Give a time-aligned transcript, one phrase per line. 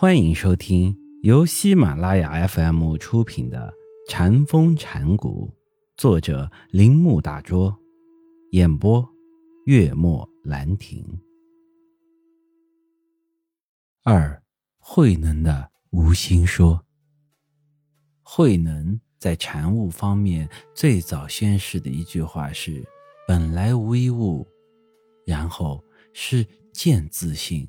[0.00, 3.74] 欢迎收听由喜马拉雅 FM 出品的
[4.08, 5.52] 《禅风禅谷，
[5.96, 7.76] 作者铃木大拙，
[8.52, 9.04] 演播
[9.66, 11.04] 月末兰亭。
[14.04, 14.40] 二
[14.78, 16.80] 慧能的无心说。
[18.22, 22.86] 慧能在禅悟方面最早宣示的一句话是
[23.26, 24.46] ：“本来无一物。”
[25.26, 27.68] 然后是见自性。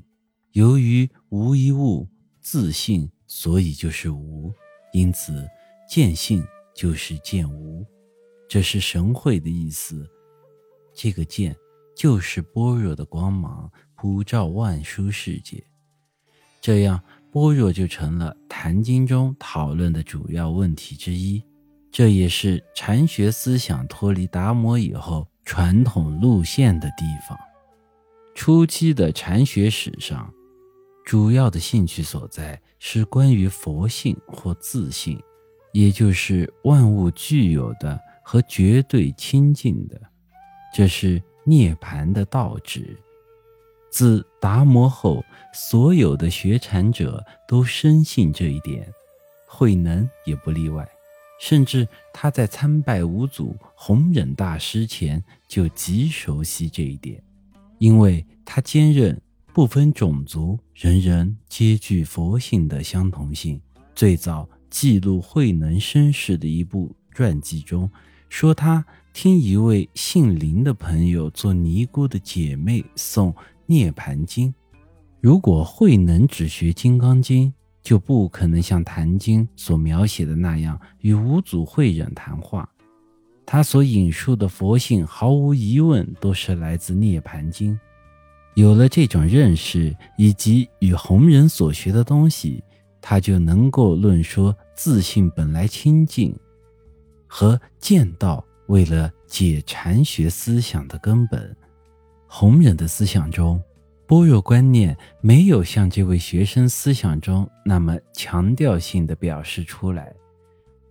[0.51, 2.07] 由于无一物。
[2.51, 4.51] 自信，所以就是无，
[4.91, 5.47] 因此
[5.87, 7.85] 见性就是见无，
[8.47, 10.09] 这是神会的意思。
[10.91, 11.55] 这个见
[11.95, 15.63] 就是般若的光芒，普照万殊世界。
[16.59, 16.99] 这样，
[17.31, 21.39] 般若就成了《坛经》中讨论的主要问题之一。
[21.91, 27.37] 这也是禅学思想脱离达摩以后传统路线的地方。
[28.33, 30.33] 初期的禅学史上。
[31.09, 35.19] 主要的兴趣所在是关于佛性或自性，
[35.73, 39.99] 也就是万物具有的和绝对清净的，
[40.71, 42.95] 这是涅槃的道旨。
[43.89, 48.87] 自达摩后，所有的学禅者都深信这一点，
[49.47, 50.87] 慧能也不例外。
[51.39, 57.19] 甚至他在参拜五祖弘忍大师前就极熟悉这一点，
[57.79, 59.19] 因为他兼任。
[59.59, 63.59] 不分种族，人人皆具佛性的相同性。
[63.93, 67.91] 最早记录慧能身世的一部传记中，
[68.29, 73.33] 说他听一位姓林的朋友做尼姑的姐妹诵
[73.65, 74.47] 《涅盘经》。
[75.19, 77.49] 如果慧能只学《金刚经》，
[77.83, 82.69] 就不可能像《坛经》所描写的那样与五祖慧忍谈话。
[83.45, 87.73] 他所引述的佛性，毫无疑问都是来自《涅盘经》。
[88.55, 92.63] 有了这种认识，以及与弘忍所学的东西，
[93.01, 96.37] 他就能够论说自信本来清净，
[97.27, 101.55] 和见道为了解禅学思想的根本。
[102.27, 103.61] 弘忍的思想中，
[104.05, 110.13] 般若观念没有像这位学生思想中那么强调性的表示出来。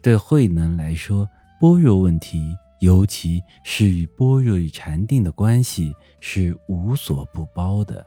[0.00, 1.28] 对慧能来说，
[1.60, 2.56] 般若问题。
[2.80, 8.04] 尤其是与般若与禅定的关系是无所不包的。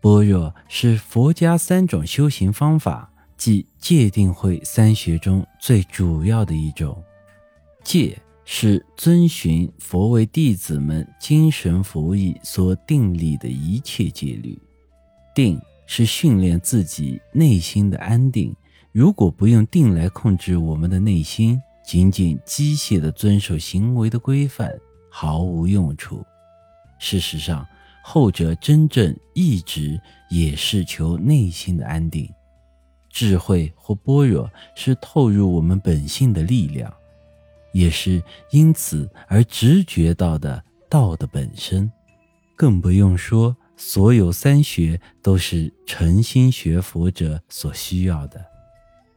[0.00, 7.02] 般若是佛家三种修行方法，即戒定慧三学中最主要的一种。
[7.82, 14.58] 戒是遵循佛为弟子们精神服役所定立的一切戒律，
[15.34, 18.54] 定是训练自己内心的安定。
[18.92, 24.72] 如果不用定来控制我们的内心，仅仅机械地遵守行为的规范
[25.10, 26.24] 毫无用处。
[26.98, 27.66] 事实上，
[28.02, 30.00] 后者真正一直
[30.30, 32.28] 也是求内心的安定。
[33.10, 36.92] 智慧或般若是透入我们本性的力量，
[37.72, 41.90] 也是因此而直觉到的道的本身。
[42.56, 48.53] 更不用说，所有三学都是诚心学佛者所需要的。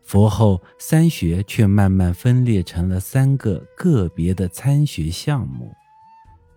[0.07, 5.75] 佛后三学却慢慢分裂成了三个个别的参学项目，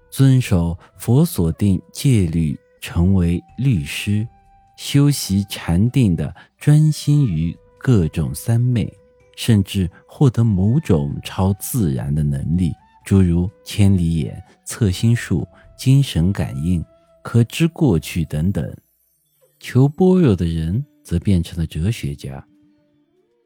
[0.08, 4.24] 遵守佛所定戒律，成为律师；
[4.76, 8.88] 修习禅定的，专心于各种三昧，
[9.36, 12.72] 甚至获得某种超自然的能力，
[13.04, 15.44] 诸如千里眼、测心术、
[15.76, 16.84] 精神感应、
[17.24, 18.76] 可知过去等等。
[19.58, 22.46] 求般若的人则变成了哲学家。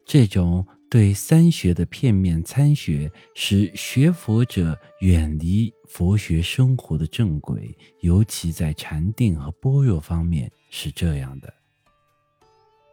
[0.05, 11.51] 这种对三学的片面参学，使学佛者远离佛学生活的正轨，尤其在禅定和般若方面是这样的。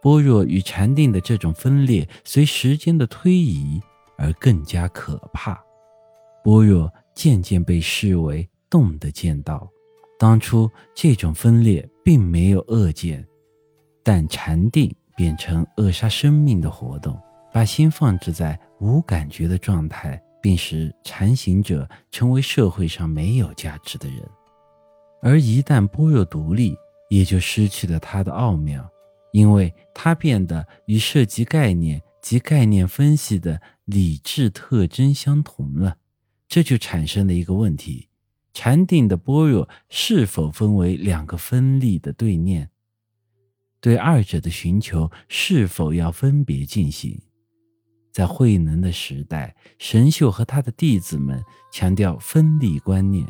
[0.00, 3.80] 般若与禅定的这种分裂，随时间的推移
[4.16, 5.62] 而更加可怕。
[6.42, 9.70] 般若渐渐被视为动的见道，
[10.18, 13.24] 当初这种分裂并没有恶见，
[14.02, 14.92] 但禅定。
[15.22, 17.16] 变成扼杀生命的活动，
[17.52, 24.18] 把心放置在无感觉的状态，并使禅行者成为社会上没有价值的人。
[25.22, 26.74] 而一旦般若独立，
[27.08, 28.84] 也就失去了它的奥妙，
[29.30, 35.98] 因为它变得与涉及概念及概念分析的理智特征相同了。
[36.48, 38.08] 这就产生了一个问题：
[38.52, 42.71] 禅定的般若是否分为两个分立的对念？
[43.82, 47.20] 对二者的寻求是否要分别进行？
[48.12, 51.42] 在慧能的时代，神秀和他的弟子们
[51.72, 53.26] 强调分立观念，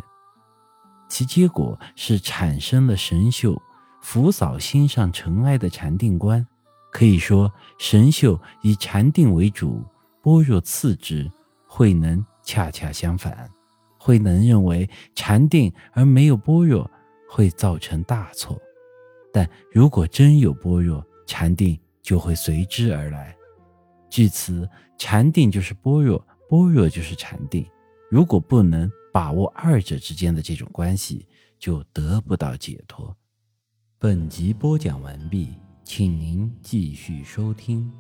[1.08, 3.60] 其结果是产生了神秀
[4.02, 6.46] 拂扫心上尘埃的禅定观。
[6.92, 9.82] 可以说，神秀以禅定为主，
[10.20, 11.30] 般若次之；
[11.66, 13.48] 慧能恰恰相反。
[13.96, 16.90] 慧能认为禅定而没有般若
[17.30, 18.60] 会造成大错，
[19.32, 23.34] 但如果真有般若，禅定就会随之而来。
[24.10, 24.68] 据此，
[24.98, 27.66] 禅定就是般若，般若就是禅定。
[28.10, 31.26] 如果不能把握二者之间的这种关系，
[31.58, 33.16] 就得不到解脱。
[33.98, 37.90] 本集播讲完毕，请您继续收听。